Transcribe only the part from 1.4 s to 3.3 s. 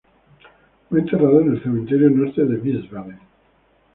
en el cementerio norte de Wiesbaden.